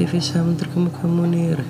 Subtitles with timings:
[0.00, 1.60] Aktivis HAM terkemuka Munir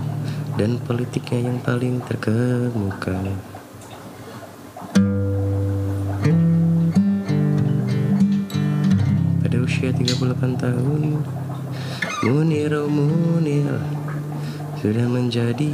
[0.55, 3.19] dan politiknya yang paling terkemuka.
[9.43, 11.19] Pada usia 38 tahun,
[12.21, 13.81] Munir oh Munir
[14.77, 15.73] sudah menjadi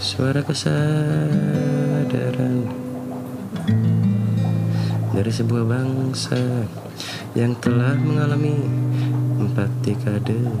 [0.00, 0.88] suara kesadaran
[5.12, 6.40] dari sebuah bangsa
[7.36, 8.56] yang telah mengalami
[9.36, 10.56] empat dekade.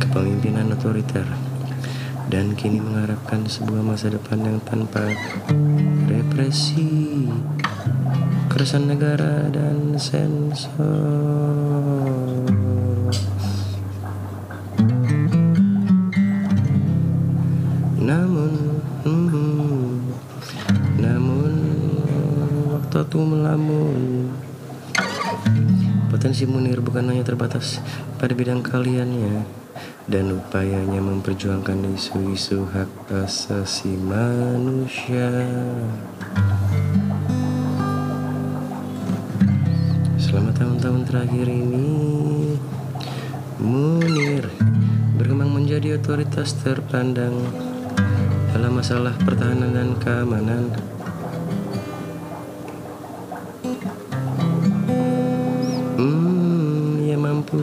[0.00, 1.28] Kepemimpinan otoriter
[2.32, 5.04] dan kini mengharapkan sebuah masa depan yang tanpa
[6.08, 7.28] represi,
[8.60, 10.68] keresahan negara dan sensor.
[18.04, 18.52] Namun,
[19.08, 20.12] hmm,
[21.00, 21.52] namun
[22.68, 24.28] waktu itu melamun.
[26.12, 27.80] Potensi Munir bukan hanya terbatas
[28.20, 29.40] pada bidang kaliannya
[30.04, 35.32] dan upayanya memperjuangkan isu-isu hak asasi manusia.
[40.30, 42.54] Selama tahun-tahun terakhir ini,
[43.58, 44.46] Munir
[45.18, 47.34] berkembang menjadi otoritas terpandang
[48.54, 50.70] dalam masalah pertahanan dan keamanan.
[55.98, 57.58] Hmm, ia mampu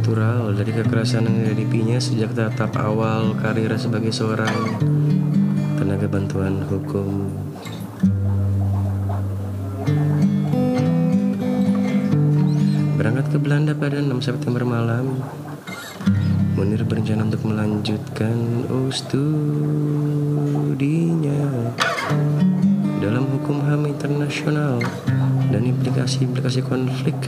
[0.00, 4.80] struktural dari kekerasan yang dihadapinya sejak tahap awal karir sebagai seorang
[5.76, 7.28] tenaga bantuan hukum.
[12.96, 15.20] Berangkat ke Belanda pada 6 September malam,
[16.56, 19.52] Munir berencana untuk melanjutkan oh, studinya
[23.04, 24.80] dalam hukum HAM internasional
[25.52, 27.20] dan implikasi-implikasi konflik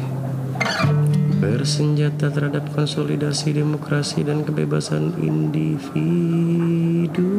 [1.42, 7.34] bersenjata terhadap konsolidasi demokrasi dan kebebasan individu.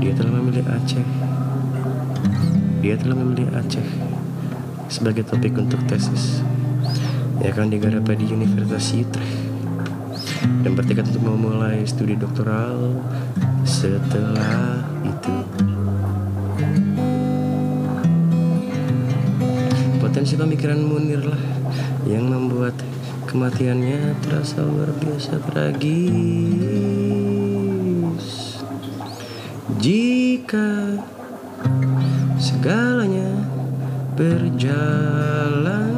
[0.00, 1.04] Dia telah memilih Aceh.
[2.80, 3.84] Dia telah memilih Aceh
[4.88, 6.40] sebagai topik untuk tesis
[7.44, 9.44] yang akan digarap di Universitas Utrecht
[10.64, 12.96] dan bertekad untuk memulai studi doktoral
[13.68, 14.95] setelah
[20.16, 20.24] itu.
[20.24, 21.36] Potensi pemikiran Munir lah
[22.08, 22.72] yang membuat
[23.28, 26.16] kematiannya terasa luar biasa tragis.
[29.76, 30.96] Jika
[32.40, 33.44] segalanya
[34.16, 35.92] berjalan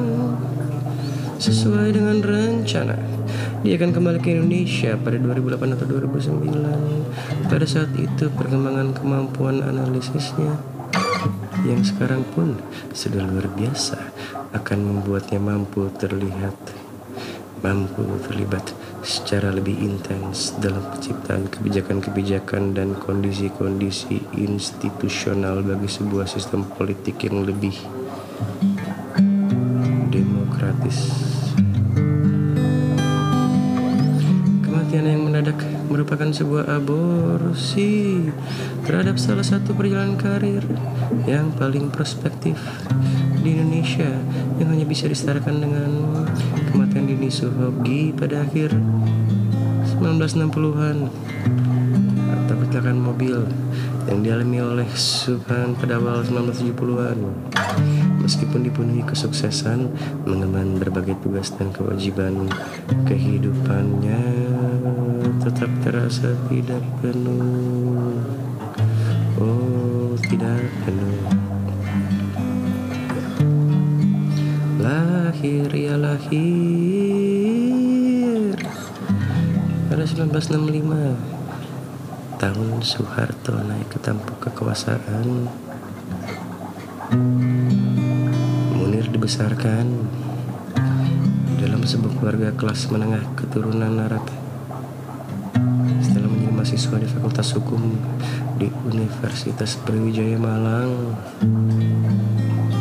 [1.39, 2.99] sesuai dengan rencana.
[3.63, 7.47] Dia akan kembali ke Indonesia pada 2008 atau 2009.
[7.47, 10.78] Pada saat itu perkembangan kemampuan analisisnya
[11.67, 12.55] yang sekarang pun
[12.95, 13.99] sudah luar biasa
[14.55, 16.55] akan membuatnya mampu terlihat
[17.59, 18.71] mampu terlibat
[19.03, 27.75] secara lebih intens dalam penciptaan kebijakan-kebijakan dan kondisi-kondisi institusional bagi sebuah sistem politik yang lebih
[30.15, 31.11] demokratis.
[34.63, 35.59] Kematian yang mendadak
[35.91, 38.23] merupakan sebuah aborsi
[38.89, 40.65] terhadap salah satu perjalanan karir
[41.29, 42.57] yang paling prospektif
[43.45, 44.09] di Indonesia
[44.57, 45.91] yang hanya bisa disetarakan dengan
[46.73, 48.73] kematian Dini Suhogi pada akhir
[50.01, 51.13] 1960-an
[52.69, 53.49] kecelakaan mobil
[54.13, 57.19] yang dialami oleh Subhan pada awal 1970-an.
[58.21, 59.89] Meskipun dipenuhi kesuksesan
[60.29, 62.45] mengemban berbagai tugas dan kewajiban
[63.09, 64.21] kehidupannya
[65.41, 67.78] tetap terasa tidak penuh.
[69.39, 71.23] Oh, tidak penuh.
[74.83, 76.59] Lahir ya lahir.
[79.87, 81.39] Pada 1965
[82.43, 85.47] tahun Soeharto naik ke tampuk kekuasaan.
[88.75, 89.87] Munir dibesarkan
[91.63, 94.27] dalam sebuah keluarga kelas menengah keturunan Arab
[96.03, 98.18] setelah menjadi mahasiswa di Fakultas Hukum
[98.59, 101.15] di Universitas Brawijaya Malang.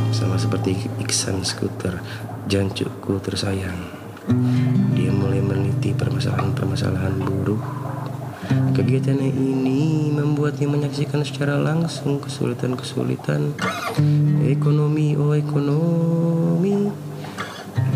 [0.09, 2.01] Sama seperti Iksan Skuter
[2.49, 3.77] Jancukku tersayang.
[4.97, 7.61] Dia mulai meneliti permasalahan-permasalahan buruh.
[8.73, 13.53] Kegiatan ini membuatnya menyaksikan secara langsung kesulitan-kesulitan
[14.49, 16.89] ekonomi, oh ekonomi,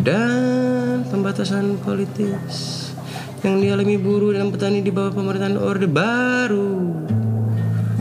[0.05, 2.89] dan pembatasan politis
[3.41, 7.10] yang dialami buruh dan petani di bawah pemerintahan Orde Baru.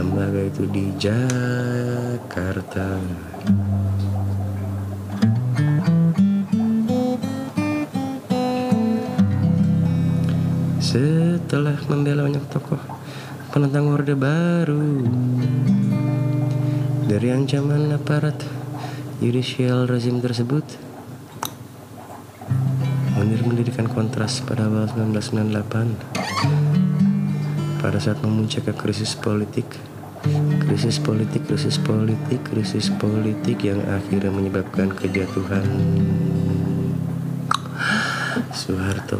[0.00, 2.88] lembaga itu di Jakarta.
[10.80, 12.80] Setelah membela banyak tokoh
[13.52, 15.04] penentang Orde Baru
[17.04, 18.40] dari ancaman aparat
[19.20, 20.64] judicial rezim tersebut
[23.20, 26.69] Munir mendirikan kontras pada awal 1998
[27.80, 29.64] pada saat memuncak ke krisis politik.
[30.68, 35.64] Krisis politik krisis politik krisis politik yang akhirnya menyebabkan kejatuhan.
[38.52, 39.16] Soeharto.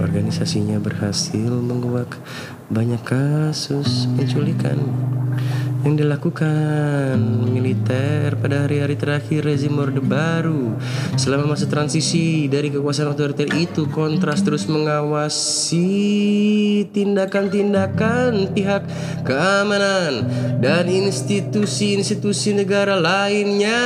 [0.00, 2.16] Organisasinya berhasil menguak
[2.72, 4.80] banyak kasus penculikan
[5.80, 7.16] yang dilakukan
[7.48, 10.76] militer pada hari-hari terakhir rezim Orde Baru.
[11.16, 15.88] Selama masa transisi dari kekuasaan otoriter itu, Kontras terus mengawasi
[16.92, 18.84] tindakan-tindakan pihak
[19.24, 20.28] keamanan
[20.60, 23.80] dan institusi-institusi negara lainnya.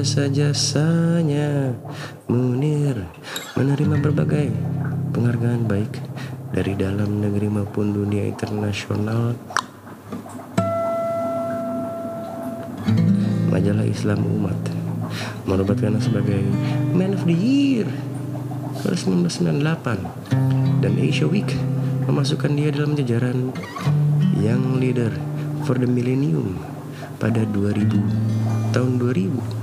[0.00, 1.76] Jasa-jasanya
[2.24, 3.04] Munir
[3.52, 4.48] menerima berbagai
[5.12, 5.92] penghargaan baik
[6.56, 9.36] dari dalam negeri maupun dunia internasional.
[13.52, 14.56] Majalah Islam Umat
[15.44, 16.48] menobatkan sebagai
[16.96, 17.84] Man of the Year
[18.80, 21.52] pada 1998 dan Asia Week
[22.08, 23.52] memasukkan dia dalam jajaran
[24.40, 25.12] Young Leader
[25.68, 26.56] for the Millennium
[27.20, 29.59] pada 2000 tahun 2000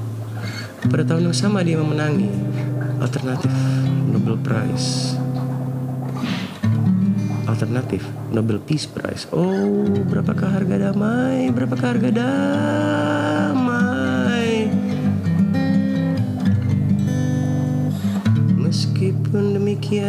[0.86, 2.30] pada tahun yang sama dia memenangi
[3.02, 3.50] alternatif
[4.14, 5.18] Nobel Prize.
[7.50, 9.26] Alternatif Nobel Peace Prize.
[9.34, 11.50] Oh, berapakah harga damai?
[11.50, 13.58] Berapakah harga damai?
[18.62, 20.06] Meskipun demikian,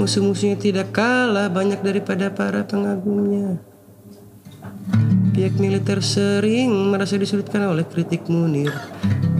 [0.00, 3.71] musuh-musuhnya tidak kalah banyak daripada para pengagumnya.
[5.32, 8.68] Pihak militer sering merasa disulitkan oleh kritik Munir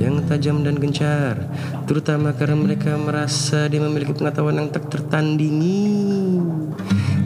[0.01, 1.37] yang tajam dan gencar,
[1.85, 5.93] terutama karena mereka merasa dia memiliki pengetahuan yang tak tertandingi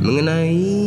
[0.03, 0.83] mengenai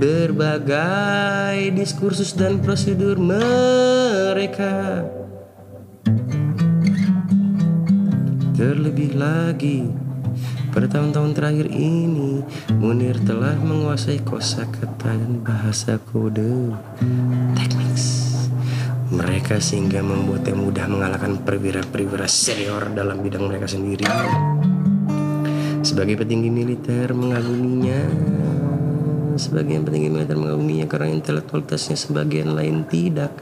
[0.00, 5.04] berbagai diskursus dan prosedur mereka.
[8.56, 9.92] Terlebih lagi,
[10.76, 12.44] pada tahun-tahun terakhir ini,
[12.76, 16.76] Munir telah menguasai kosakata dan bahasa kode
[17.56, 18.36] teknis
[19.08, 24.04] mereka sehingga membuatnya mudah mengalahkan perwira-perwira senior dalam bidang mereka sendiri.
[25.80, 28.00] Sebagai petinggi militer mengaguminya,
[29.40, 33.32] sebagian petinggi militer mengaguminya karena intelektualitasnya, sebagian lain tidak.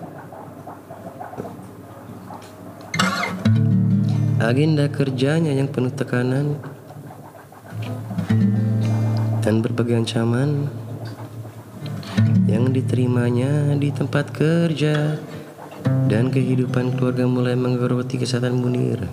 [4.38, 6.73] Agenda kerjanya yang penuh tekanan
[9.44, 10.72] dan berbagai ancaman
[12.48, 15.20] yang diterimanya di tempat kerja
[16.08, 19.04] dan kehidupan keluarga mulai menggeroti kesehatan Munir.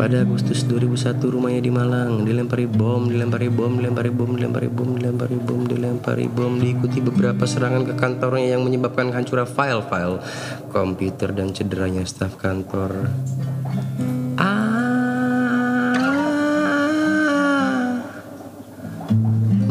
[0.00, 5.36] Pada Agustus 2001 rumahnya di Malang dilempari bom, dilempari bom, dilempari bom, dilempari bom, dilempari
[5.36, 10.24] bom, dilempari bom, diikuti beberapa serangan ke kantornya yang menyebabkan hancuran file-file
[10.72, 13.12] komputer dan cederanya staf kantor.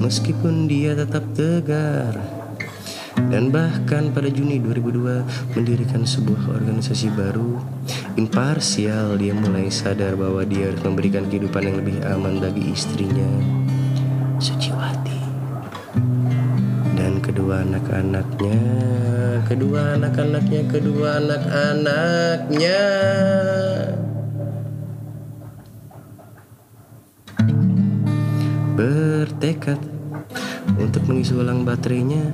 [0.10, 2.18] Meskipun dia tetap tegar.
[3.30, 7.62] Dan bahkan pada Juni 2002 mendirikan sebuah organisasi baru
[8.18, 13.30] imparsial dia mulai sadar bahwa dia harus memberikan kehidupan yang lebih aman bagi istrinya
[14.42, 15.22] Suciwati.
[16.98, 18.62] Dan kedua anak-anaknya
[19.46, 22.82] kedua anak-anaknya kedua anak-anaknya.
[28.80, 29.99] Bertekad
[30.80, 32.32] untuk mengisi ulang baterainya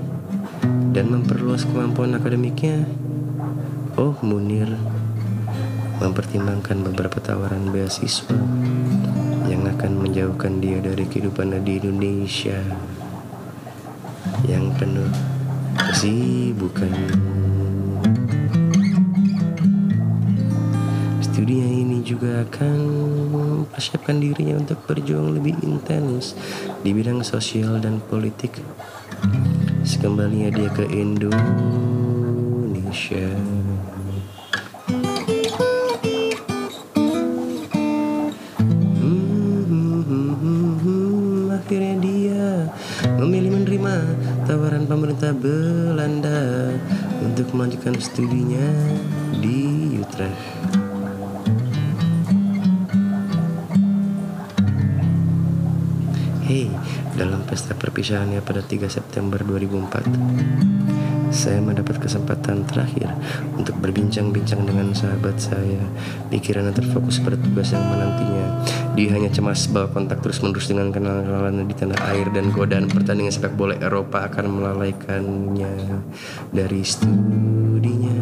[0.94, 2.86] dan memperluas kemampuan akademiknya.
[3.98, 4.70] Oh, Munir
[6.00, 8.36] mempertimbangkan beberapa tawaran beasiswa
[9.48, 12.60] yang akan menjauhkan dia dari kehidupan di Indonesia
[14.46, 15.10] yang penuh
[15.80, 16.92] kesibukan.
[21.24, 22.80] Studinya ini juga akan
[23.76, 26.32] mempersiapkan dirinya untuk berjuang lebih intens
[26.80, 28.64] di bidang sosial dan politik.
[29.84, 31.36] Sekembalinya dia ke Indonesia
[38.96, 41.52] hmm,
[42.00, 42.72] dia
[43.20, 43.96] memilih menerima
[44.48, 46.72] tawaran pemerintah Belanda
[47.20, 48.72] Untuk melanjutkan studinya
[49.44, 50.65] di Utrecht
[56.46, 56.70] Hey,
[57.18, 61.34] dalam pesta perpisahannya pada 3 September 2004.
[61.34, 63.10] Saya mendapat kesempatan terakhir
[63.58, 65.82] untuk berbincang-bincang dengan sahabat saya.
[66.30, 68.62] Pikirannya terfokus pada tugas yang menantinya.
[68.94, 73.58] Dia hanya cemas bahwa kontak terus-menerus dengan kenalan di tanah air dan godaan pertandingan sepak
[73.58, 76.06] bola Eropa akan melalaikannya
[76.54, 78.22] dari studinya.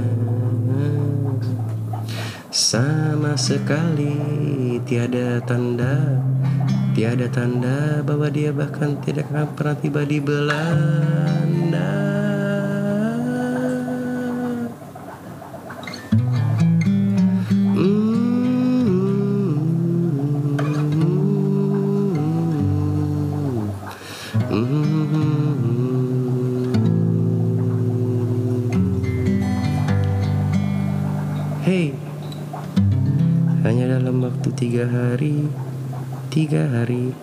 [2.55, 4.15] Sama sekali
[4.87, 6.23] tiada tanda
[6.93, 11.89] Tiada tanda bahwa dia bahkan tidak akan pernah tiba di Belanda.
[31.65, 31.97] Hey,
[33.65, 35.49] hanya dalam waktu tiga hari
[36.33, 37.13] tiga hari.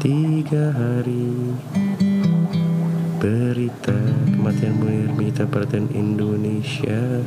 [0.00, 1.52] Tiga hari.
[3.20, 3.92] Berita
[4.32, 7.20] kematian Munir menyita perhatian Indonesia.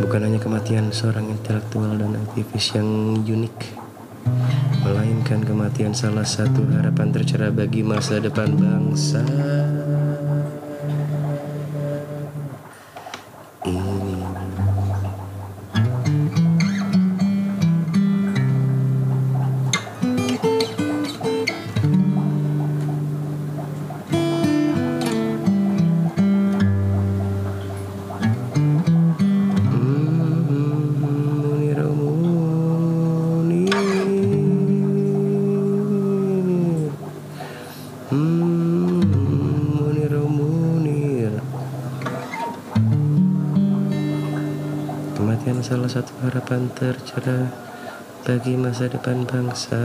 [0.00, 3.84] Bukan hanya kematian seorang intelektual dan aktivis yang unik
[4.88, 9.20] melainkan kematian salah satu harapan tercerah bagi masa depan bangsa
[46.22, 47.50] harapan tercerah
[48.22, 49.82] bagi masa depan bangsa